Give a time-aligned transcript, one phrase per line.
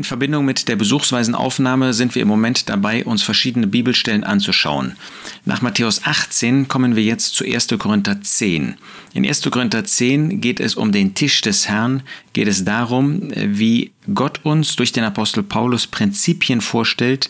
[0.00, 4.96] In Verbindung mit der besuchsweisen Aufnahme sind wir im Moment dabei, uns verschiedene Bibelstellen anzuschauen.
[5.44, 7.68] Nach Matthäus 18 kommen wir jetzt zu 1.
[7.78, 8.76] Korinther 10.
[9.12, 9.42] In 1.
[9.50, 12.02] Korinther 10 geht es um den Tisch des Herrn,
[12.32, 17.28] geht es darum, wie Gott uns durch den Apostel Paulus Prinzipien vorstellt,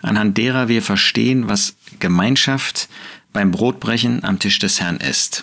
[0.00, 2.88] anhand derer wir verstehen, was Gemeinschaft
[3.32, 5.42] beim Brotbrechen am Tisch des Herrn ist.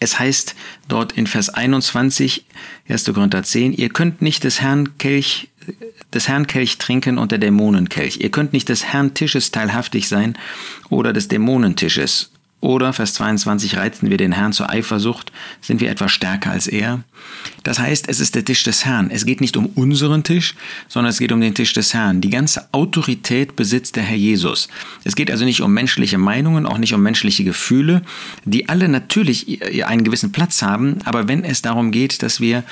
[0.00, 0.56] Es heißt
[0.88, 2.46] dort in Vers 21,
[2.88, 3.04] 1.
[3.04, 5.48] Korinther 10, ihr könnt nicht des Herrn Kelch,
[6.14, 8.16] des Herrn Kelch trinken und der Dämonenkelch.
[8.16, 10.38] Ihr könnt nicht des Herrn Tisches teilhaftig sein
[10.88, 12.32] oder des Dämonentisches.
[12.62, 15.32] Oder, Vers 22, reizen wir den Herrn zur Eifersucht,
[15.62, 17.04] sind wir etwa stärker als er?
[17.62, 19.10] Das heißt, es ist der Tisch des Herrn.
[19.10, 20.54] Es geht nicht um unseren Tisch,
[20.86, 22.20] sondern es geht um den Tisch des Herrn.
[22.20, 24.68] Die ganze Autorität besitzt der Herr Jesus.
[25.04, 28.02] Es geht also nicht um menschliche Meinungen, auch nicht um menschliche Gefühle,
[28.44, 32.62] die alle natürlich einen gewissen Platz haben, aber wenn es darum geht, dass wir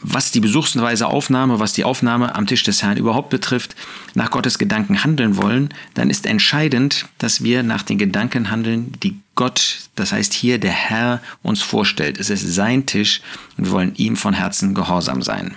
[0.00, 3.76] was die besuchsweise Aufnahme, was die Aufnahme am Tisch des Herrn überhaupt betrifft,
[4.14, 9.20] nach Gottes Gedanken handeln wollen, dann ist entscheidend, dass wir nach den Gedanken handeln, die
[9.34, 12.18] Gott, das heißt hier der Herr, uns vorstellt.
[12.18, 13.22] Es ist sein Tisch
[13.56, 15.56] und wir wollen ihm von Herzen gehorsam sein.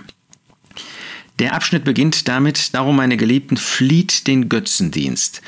[1.39, 5.41] Der Abschnitt beginnt damit, darum meine Geliebten, flieht den Götzendienst.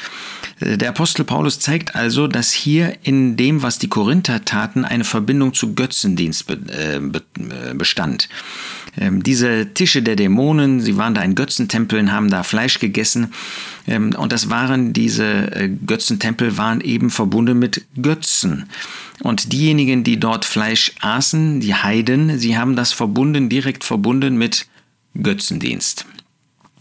[0.60, 5.04] Äh, der Apostel Paulus zeigt also, dass hier in dem, was die Korinther taten, eine
[5.04, 8.28] Verbindung zu Götzendienst äh, äh, bestand.
[9.00, 13.34] Ähm, diese Tische der Dämonen, sie waren da in Götzentempeln, haben da Fleisch gegessen
[13.88, 18.70] ähm, und das waren diese Götzentempel waren eben verbunden mit Götzen.
[19.22, 24.68] Und diejenigen, die dort Fleisch aßen, die Heiden, sie haben das verbunden, direkt verbunden mit
[25.22, 26.06] Götzendienst.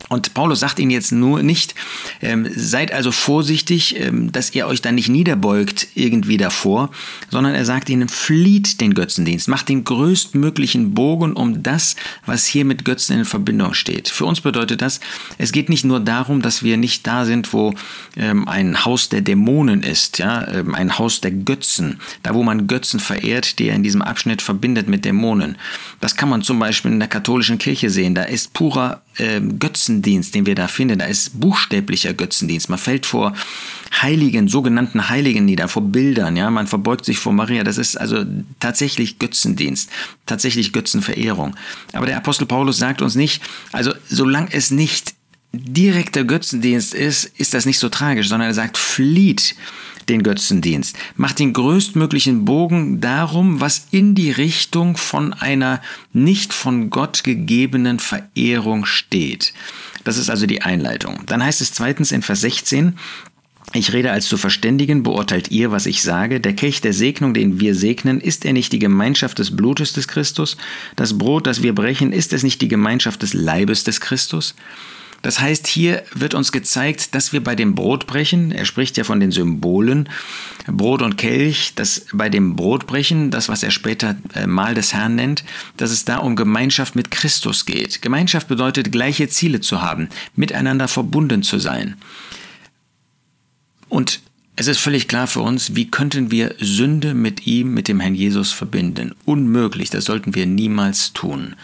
[0.09, 1.75] Und Paulus sagt ihnen jetzt nur nicht,
[2.23, 6.91] ähm, seid also vorsichtig, ähm, dass ihr euch da nicht niederbeugt irgendwie davor,
[7.31, 12.65] sondern er sagt ihnen, flieht den Götzendienst, macht den größtmöglichen Bogen um das, was hier
[12.65, 14.09] mit Götzen in Verbindung steht.
[14.09, 15.01] Für uns bedeutet das,
[15.39, 17.75] es geht nicht nur darum, dass wir nicht da sind, wo
[18.17, 22.69] ähm, ein Haus der Dämonen ist, ja, ähm, ein Haus der Götzen, da wo man
[22.69, 25.57] Götzen verehrt, die er in diesem Abschnitt verbindet mit Dämonen.
[26.01, 30.35] Das kann man zum Beispiel in der katholischen Kirche sehen, da ist purer ähm, Götzendienst,
[30.35, 32.69] den wir da finden, da ist buchstäblicher Götzendienst.
[32.69, 33.35] Man fällt vor
[34.03, 37.63] Heiligen, sogenannten Heiligen nieder, vor Bildern, ja, man verbeugt sich vor Maria.
[37.63, 38.25] Das ist also
[38.59, 39.91] tatsächlich Götzendienst,
[40.27, 41.55] tatsächlich Götzenverehrung.
[41.93, 45.15] Aber der Apostel Paulus sagt uns nicht, also solange es nicht
[45.65, 49.55] direkter Götzendienst ist, ist das nicht so tragisch, sondern er sagt, flieht
[50.09, 50.97] den Götzendienst.
[51.17, 57.99] Macht den größtmöglichen Bogen darum, was in die Richtung von einer nicht von Gott gegebenen
[57.99, 59.53] Verehrung steht.
[60.05, 61.23] Das ist also die Einleitung.
[61.27, 62.97] Dann heißt es zweitens in Vers 16,
[63.73, 66.41] ich rede als zu Verständigen, beurteilt ihr, was ich sage.
[66.41, 70.07] Der Kelch der Segnung, den wir segnen, ist er nicht die Gemeinschaft des Blutes des
[70.07, 70.57] Christus?
[70.95, 74.55] Das Brot, das wir brechen, ist es nicht die Gemeinschaft des Leibes des Christus?
[75.23, 79.21] Das heißt, hier wird uns gezeigt, dass wir bei dem Brotbrechen, er spricht ja von
[79.21, 80.09] den Symbolen,
[80.67, 85.15] Brot und Kelch, dass bei dem Brotbrechen, das was er später äh, Mahl des Herrn
[85.15, 85.45] nennt,
[85.77, 88.03] dass es da um Gemeinschaft mit Christus geht.
[88.03, 91.97] Gemeinschaft bedeutet, gleiche Ziele zu haben, miteinander verbunden zu sein.
[93.89, 94.21] Und
[94.59, 98.15] es ist völlig klar für uns, wie könnten wir Sünde mit ihm, mit dem Herrn
[98.15, 99.15] Jesus verbinden?
[99.27, 101.55] Unmöglich, das sollten wir niemals tun.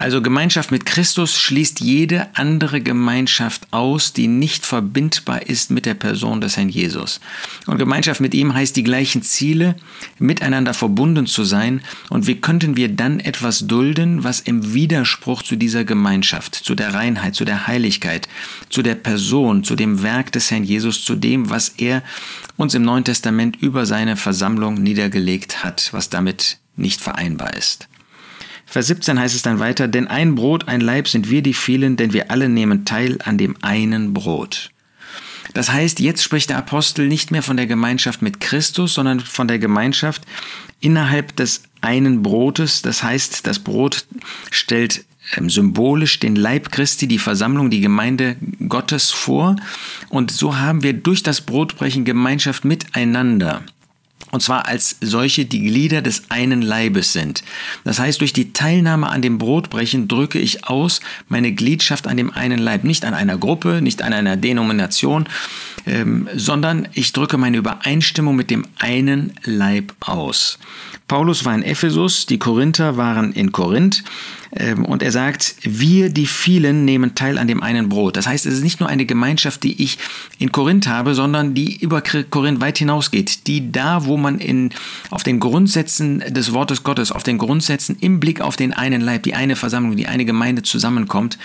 [0.00, 5.92] Also Gemeinschaft mit Christus schließt jede andere Gemeinschaft aus, die nicht verbindbar ist mit der
[5.92, 7.20] Person des Herrn Jesus.
[7.66, 9.76] Und Gemeinschaft mit ihm heißt die gleichen Ziele,
[10.18, 11.82] miteinander verbunden zu sein.
[12.08, 16.94] Und wie könnten wir dann etwas dulden, was im Widerspruch zu dieser Gemeinschaft, zu der
[16.94, 18.26] Reinheit, zu der Heiligkeit,
[18.70, 22.02] zu der Person, zu dem Werk des Herrn Jesus, zu dem, was er
[22.56, 27.88] uns im Neuen Testament über seine Versammlung niedergelegt hat, was damit nicht vereinbar ist.
[28.66, 31.96] Vers 17 heißt es dann weiter, denn ein Brot, ein Leib sind wir die vielen,
[31.96, 34.70] denn wir alle nehmen teil an dem einen Brot.
[35.54, 39.48] Das heißt, jetzt spricht der Apostel nicht mehr von der Gemeinschaft mit Christus, sondern von
[39.48, 40.22] der Gemeinschaft
[40.80, 42.82] innerhalb des einen Brotes.
[42.82, 44.06] Das heißt, das Brot
[44.50, 45.04] stellt
[45.48, 48.36] symbolisch den Leib Christi, die Versammlung, die Gemeinde
[48.68, 49.56] Gottes vor.
[50.08, 53.62] Und so haben wir durch das Brotbrechen Gemeinschaft miteinander.
[54.32, 57.42] Und zwar als solche, die Glieder des einen Leibes sind.
[57.82, 62.30] Das heißt, durch die Teilnahme an dem Brotbrechen drücke ich aus meine Gliedschaft an dem
[62.30, 62.84] einen Leib.
[62.84, 65.28] Nicht an einer Gruppe, nicht an einer Denomination,
[65.86, 70.58] ähm, sondern ich drücke meine Übereinstimmung mit dem einen Leib aus.
[71.08, 74.04] Paulus war in Ephesus, die Korinther waren in Korinth.
[74.56, 78.16] Ähm, und er sagt, wir, die vielen, nehmen teil an dem einen Brot.
[78.16, 79.98] Das heißt, es ist nicht nur eine Gemeinschaft, die ich
[80.38, 83.46] in Korinth habe, sondern die über Korinth weit hinausgeht.
[83.46, 84.70] Die da, wo man in,
[85.10, 89.22] auf den Grundsätzen des Wortes Gottes, auf den Grundsätzen im Blick auf den einen Leib,
[89.22, 91.38] die eine Versammlung, die eine Gemeinde zusammenkommt,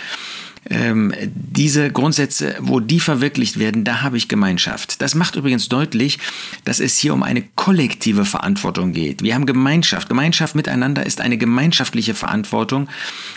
[0.70, 5.02] ähm, diese Grundsätze, wo die verwirklicht werden, da habe ich Gemeinschaft.
[5.02, 6.18] Das macht übrigens deutlich,
[6.64, 9.22] dass es hier um eine kollektive Verantwortung geht.
[9.22, 10.10] Wir haben Gemeinschaft.
[10.10, 12.88] Gemeinschaft miteinander ist eine gemeinschaftliche Verantwortung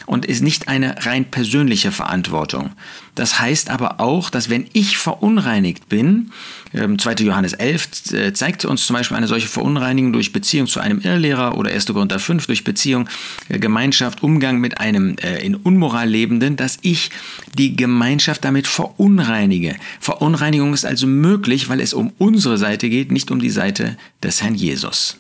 [0.07, 2.71] und ist nicht eine rein persönliche Verantwortung.
[3.15, 6.31] Das heißt aber auch, dass wenn ich verunreinigt bin,
[6.73, 7.11] 2.
[7.11, 11.01] Ähm, Johannes 11 äh, zeigt uns zum Beispiel eine solche Verunreinigung durch Beziehung zu einem
[11.01, 11.87] Irrlehrer oder 1.
[11.87, 13.09] Korinther 5 durch Beziehung,
[13.49, 17.11] äh, Gemeinschaft, Umgang mit einem äh, in Unmoral Lebenden, dass ich
[17.55, 19.77] die Gemeinschaft damit verunreinige.
[20.01, 24.43] Verunreinigung ist also möglich, weil es um unsere Seite geht, nicht um die Seite des
[24.43, 25.19] Herrn Jesus.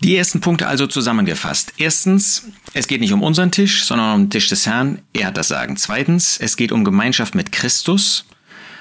[0.00, 1.74] Die ersten Punkte also zusammengefasst.
[1.76, 5.00] Erstens, es geht nicht um unseren Tisch, sondern um den Tisch des Herrn.
[5.12, 5.76] Er hat das Sagen.
[5.76, 8.24] Zweitens, es geht um Gemeinschaft mit Christus.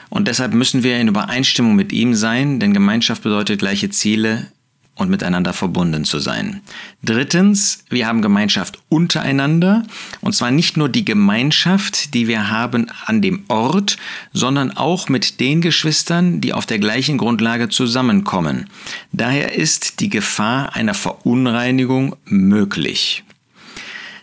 [0.09, 4.51] Und deshalb müssen wir in Übereinstimmung mit ihm sein, denn Gemeinschaft bedeutet gleiche Ziele,
[4.97, 6.61] und miteinander verbunden zu sein.
[7.03, 9.83] Drittens, wir haben Gemeinschaft untereinander
[10.21, 13.97] und zwar nicht nur die Gemeinschaft, die wir haben an dem Ort,
[14.33, 18.69] sondern auch mit den Geschwistern, die auf der gleichen Grundlage zusammenkommen.
[19.11, 23.23] Daher ist die Gefahr einer Verunreinigung möglich.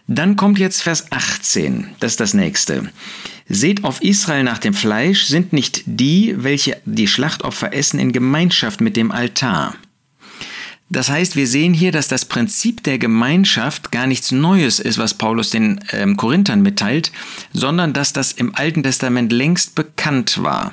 [0.06, 2.90] Dann kommt jetzt Vers 18, das ist das nächste.
[3.48, 8.80] Seht auf Israel nach dem Fleisch sind nicht die, welche die Schlachtopfer essen, in Gemeinschaft
[8.80, 9.74] mit dem Altar.
[10.90, 15.14] Das heißt, wir sehen hier, dass das Prinzip der Gemeinschaft gar nichts Neues ist, was
[15.14, 17.10] Paulus den ähm, Korinthern mitteilt,
[17.52, 20.72] sondern dass das im Alten Testament längst bekannt war.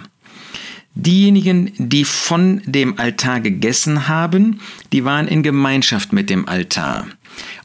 [0.93, 4.59] Diejenigen, die von dem Altar gegessen haben,
[4.91, 7.07] die waren in Gemeinschaft mit dem Altar.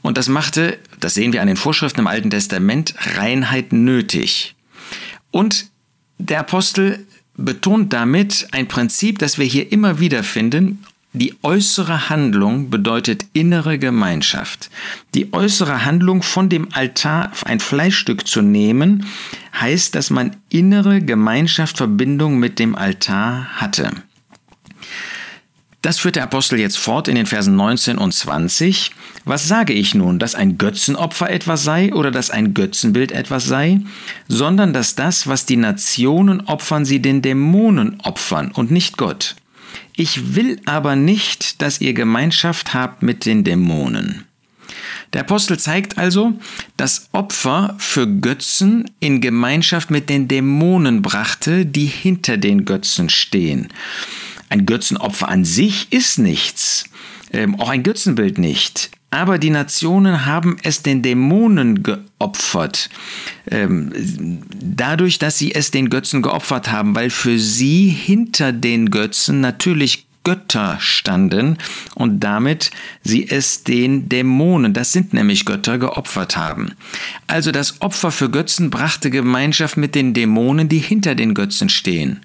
[0.01, 4.55] Und das machte, das sehen wir an den Vorschriften im Alten Testament, Reinheit nötig.
[5.33, 5.67] Und
[6.19, 7.05] der Apostel
[7.37, 10.85] betont damit ein Prinzip, das wir hier immer wieder finden
[11.17, 14.71] die äußere Handlung bedeutet innere Gemeinschaft.
[15.15, 19.07] Die äußere Handlung von dem Altar ein Fleischstück zu nehmen,
[19.59, 23.91] heißt, dass man innere Gemeinschaft, Verbindung mit dem Altar hatte.
[25.83, 28.91] Das führt der Apostel jetzt fort in den Versen 19 und 20.
[29.25, 33.81] Was sage ich nun, dass ein Götzenopfer etwas sei oder dass ein Götzenbild etwas sei,
[34.27, 39.37] sondern dass das, was die Nationen opfern, sie den Dämonen opfern und nicht Gott.
[39.95, 44.25] Ich will aber nicht, dass ihr Gemeinschaft habt mit den Dämonen.
[45.13, 46.35] Der Apostel zeigt also,
[46.77, 53.69] dass Opfer für Götzen in Gemeinschaft mit den Dämonen brachte, die hinter den Götzen stehen.
[54.49, 56.85] Ein Götzenopfer an sich ist nichts,
[57.33, 58.91] ähm, auch ein Götzenbild nicht.
[59.17, 62.91] Aber die Nationen haben es den Dämonen geopfert,
[63.51, 63.91] ähm,
[64.61, 70.07] dadurch, dass sie es den Götzen geopfert haben, weil für sie hinter den Götzen natürlich
[70.23, 71.57] Götter standen
[71.95, 72.71] und damit
[73.05, 76.73] sie es den Dämonen, das sind nämlich Götter, geopfert haben.
[77.27, 82.21] Also das Opfer für Götzen brachte Gemeinschaft mit den Dämonen, die hinter den Götzen stehen.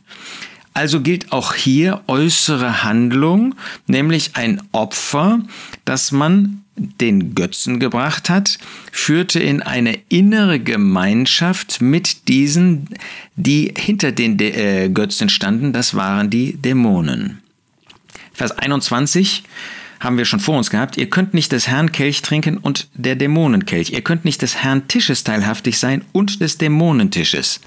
[0.73, 3.55] Also gilt auch hier äußere Handlung,
[3.87, 5.39] nämlich ein Opfer,
[5.85, 8.57] das man den Götzen gebracht hat,
[8.91, 12.87] führte in eine innere Gemeinschaft mit diesen,
[13.35, 17.39] die hinter den äh, Götzen standen, das waren die Dämonen.
[18.33, 19.43] Vers 21
[20.01, 23.15] haben wir schon vor uns gehabt, ihr könnt nicht des Herrn Kelch trinken und der
[23.15, 23.91] Dämonenkelch.
[23.91, 27.61] Ihr könnt nicht des Herrn Tisches teilhaftig sein und des Dämonentisches.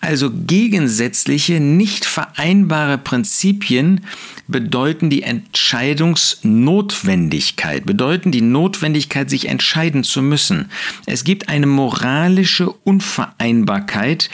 [0.00, 4.00] Also gegensätzliche, nicht vereinbare Prinzipien
[4.46, 10.70] bedeuten die Entscheidungsnotwendigkeit, bedeuten die Notwendigkeit, sich entscheiden zu müssen.
[11.04, 14.30] Es gibt eine moralische Unvereinbarkeit,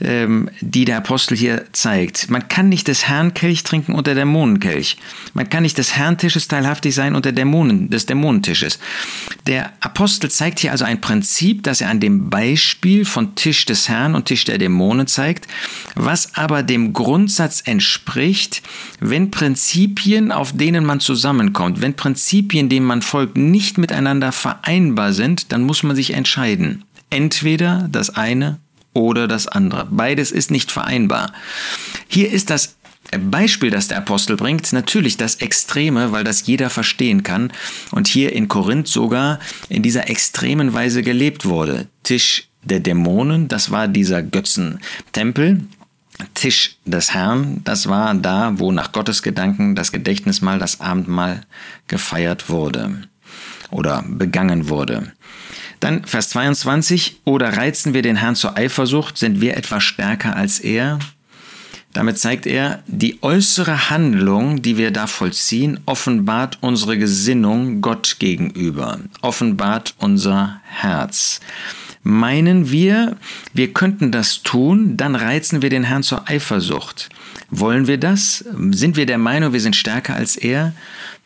[0.00, 2.30] die der Apostel hier zeigt.
[2.30, 4.96] Man kann nicht des Herrn Kelch trinken und der Dämonenkelch.
[5.34, 8.78] Man kann nicht des Herrn Tisches teilhaftig sein und der Dämonen, des Dämonentisches.
[9.48, 13.88] Der Apostel zeigt hier also ein Prinzip, das er an dem Beispiel von Tisch des
[13.88, 15.48] Herrn und Tisch der Dämonen zeigt,
[15.96, 18.62] was aber dem Grundsatz entspricht,
[19.00, 25.50] wenn Prinzipien, auf denen man zusammenkommt, wenn Prinzipien, denen man folgt, nicht miteinander vereinbar sind,
[25.50, 26.84] dann muss man sich entscheiden.
[27.10, 28.58] Entweder das eine
[28.98, 29.86] oder das andere.
[29.90, 31.32] Beides ist nicht vereinbar.
[32.08, 32.76] Hier ist das
[33.18, 37.52] Beispiel, das der Apostel bringt, natürlich das Extreme, weil das jeder verstehen kann
[37.90, 39.38] und hier in Korinth sogar
[39.70, 41.86] in dieser extremen Weise gelebt wurde.
[42.02, 45.64] Tisch der Dämonen, das war dieser Götzentempel.
[46.34, 51.42] Tisch des Herrn, das war da, wo nach Gottes Gedanken das Gedächtnismahl, das Abendmahl
[51.86, 53.02] gefeiert wurde
[53.70, 55.12] oder begangen wurde.
[55.80, 60.58] Dann Vers 22, oder reizen wir den Herrn zur Eifersucht, sind wir etwas stärker als
[60.58, 60.98] er?
[61.92, 68.98] Damit zeigt er, die äußere Handlung, die wir da vollziehen, offenbart unsere Gesinnung Gott gegenüber,
[69.22, 71.40] offenbart unser Herz.
[72.02, 73.16] Meinen wir,
[73.52, 77.08] wir könnten das tun, dann reizen wir den Herrn zur Eifersucht.
[77.50, 78.44] Wollen wir das?
[78.70, 80.74] Sind wir der Meinung, wir sind stärker als er?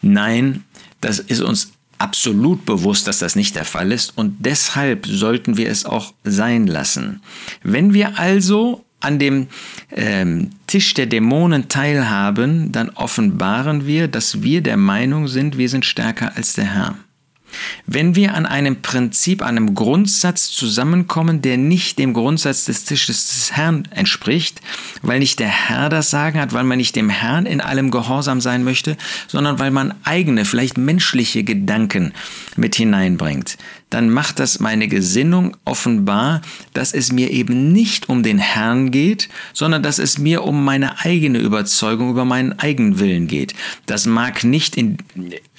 [0.00, 0.64] Nein,
[1.00, 5.70] das ist uns absolut bewusst, dass das nicht der Fall ist und deshalb sollten wir
[5.70, 7.22] es auch sein lassen.
[7.62, 9.48] Wenn wir also an dem
[9.90, 15.84] ähm, Tisch der Dämonen teilhaben, dann offenbaren wir, dass wir der Meinung sind, wir sind
[15.84, 16.96] stärker als der Herr.
[17.86, 23.52] Wenn wir an einem Prinzip, einem Grundsatz zusammenkommen, der nicht dem Grundsatz des Tisches des
[23.52, 24.60] Herrn entspricht,
[25.02, 28.40] weil nicht der Herr das Sagen hat, weil man nicht dem Herrn in allem gehorsam
[28.40, 28.96] sein möchte,
[29.28, 32.12] sondern weil man eigene, vielleicht menschliche Gedanken
[32.56, 33.56] mit hineinbringt,
[33.92, 36.40] dann macht das meine Gesinnung offenbar,
[36.72, 41.00] dass es mir eben nicht um den Herrn geht, sondern dass es mir um meine
[41.00, 43.54] eigene Überzeugung, über meinen eigenen Willen geht.
[43.84, 44.96] Das mag nicht in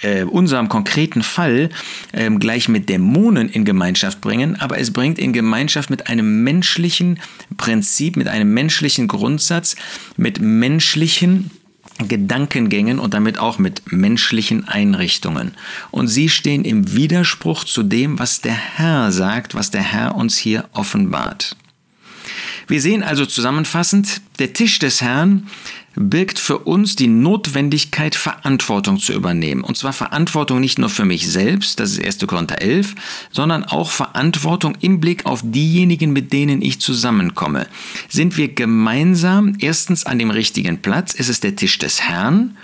[0.02, 1.70] äh, unserem konkreten Fall
[2.12, 7.20] äh, gleich mit Dämonen in Gemeinschaft bringen, aber es bringt in Gemeinschaft mit einem menschlichen
[7.58, 9.76] Prinzip, mit einem menschlichen Grundsatz,
[10.18, 11.52] mit menschlichen
[12.00, 15.54] Gedankengängen und damit auch mit menschlichen Einrichtungen.
[15.92, 20.38] Und sie stehen im Widerspruch zu dem, was der Herr sagt, was der Herr uns
[20.38, 21.56] hier offenbart.
[22.68, 25.48] Wir sehen also zusammenfassend, der Tisch des Herrn
[25.96, 29.64] birgt für uns die Notwendigkeit, Verantwortung zu übernehmen.
[29.64, 32.28] Und zwar Verantwortung nicht nur für mich selbst, das ist 1.
[32.28, 32.96] Korinther 11,
[33.32, 37.68] sondern auch Verantwortung im Blick auf diejenigen, mit denen ich zusammenkomme.
[38.10, 41.14] Sind wir gemeinsam erstens an dem richtigen Platz?
[41.14, 42.58] Ist es der Tisch des Herrn?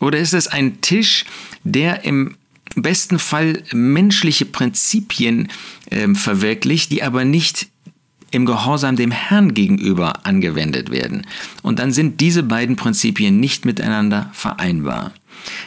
[0.00, 1.24] Oder ist es ein Tisch,
[1.62, 2.36] der im
[2.76, 5.48] besten Fall menschliche Prinzipien
[5.90, 7.68] äh, verwirklicht, die aber nicht
[8.34, 11.26] im Gehorsam dem Herrn gegenüber angewendet werden.
[11.62, 15.12] Und dann sind diese beiden Prinzipien nicht miteinander vereinbar.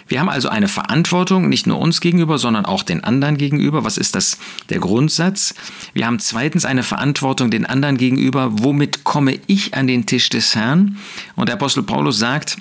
[0.08, 3.86] Wir haben also eine Verantwortung, nicht nur uns gegenüber, sondern auch den anderen gegenüber.
[3.86, 4.38] Was ist das
[4.70, 5.54] der Grundsatz?
[5.94, 8.50] Wir haben zweitens eine Verantwortung den anderen gegenüber.
[8.60, 10.98] Womit komme ich an den Tisch des Herrn?
[11.36, 12.58] Und der Apostel Paulus sagt,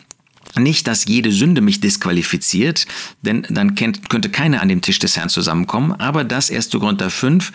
[0.58, 2.86] nicht, dass jede Sünde mich disqualifiziert,
[3.22, 6.70] denn dann könnte keiner an dem Tisch des Herrn zusammenkommen, aber dass 1.
[6.70, 7.52] Korinther 5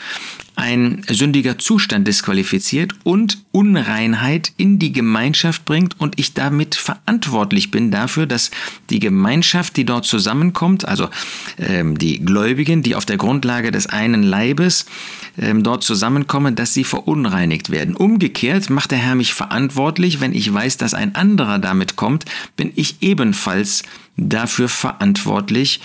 [0.62, 7.90] ein sündiger Zustand disqualifiziert und Unreinheit in die Gemeinschaft bringt und ich damit verantwortlich bin
[7.90, 8.52] dafür, dass
[8.92, 11.10] die Gemeinschaft, die dort zusammenkommt, also
[11.58, 14.86] ähm, die Gläubigen, die auf der Grundlage des einen Leibes
[15.40, 17.96] ähm, dort zusammenkommen, dass sie verunreinigt werden.
[17.96, 22.26] Umgekehrt macht der Herr mich verantwortlich, wenn ich weiß, dass ein anderer damit kommt,
[22.56, 23.82] bin ich ebenfalls
[24.16, 25.82] dafür verantwortlich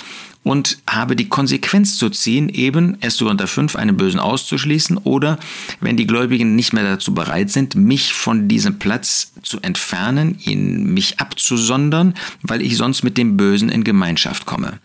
[0.47, 3.19] und habe die Konsequenz zu ziehen, eben 1.
[3.19, 5.41] Korinther 5 einen Bösen auszuschließen oder,
[5.81, 10.95] wenn die Gläubigen nicht mehr dazu bereit sind, mich von diesem Platz zu entfernen, ihn
[10.95, 14.79] mich abzusondern, weil ich sonst mit dem Bösen in Gemeinschaft komme.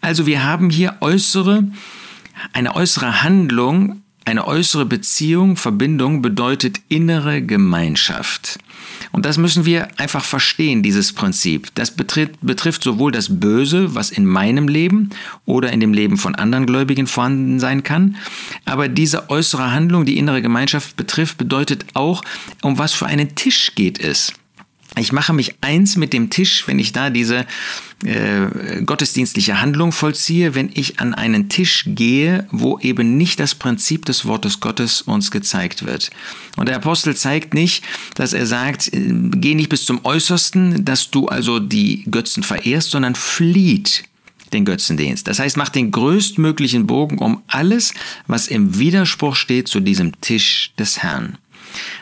[0.00, 1.64] Also wir haben hier äußere,
[2.52, 8.58] eine äußere Handlung, eine äußere Beziehung, Verbindung bedeutet innere Gemeinschaft.
[9.12, 11.68] Und das müssen wir einfach verstehen, dieses Prinzip.
[11.74, 15.10] Das betrifft, betrifft sowohl das Böse, was in meinem Leben
[15.46, 18.16] oder in dem Leben von anderen Gläubigen vorhanden sein kann,
[18.64, 22.22] aber diese äußere Handlung, die innere Gemeinschaft betrifft, bedeutet auch,
[22.62, 24.32] um was für einen Tisch geht es.
[24.98, 27.46] Ich mache mich eins mit dem Tisch, wenn ich da diese
[28.04, 34.04] äh, gottesdienstliche Handlung vollziehe, wenn ich an einen Tisch gehe, wo eben nicht das Prinzip
[34.04, 36.10] des Wortes Gottes uns gezeigt wird.
[36.56, 41.10] Und der Apostel zeigt nicht, dass er sagt, äh, geh nicht bis zum Äußersten, dass
[41.10, 44.04] du also die Götzen verehrst, sondern flieht
[44.52, 45.28] den Götzendienst.
[45.28, 47.94] Das heißt, mach den größtmöglichen Bogen um alles,
[48.26, 51.38] was im Widerspruch steht zu diesem Tisch des Herrn.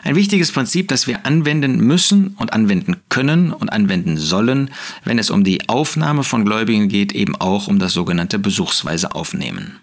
[0.03, 4.71] Ein wichtiges Prinzip, das wir anwenden müssen und anwenden können und anwenden sollen,
[5.03, 9.79] wenn es um die Aufnahme von Gläubigen geht, eben auch um das sogenannte Besuchsweise aufnehmen.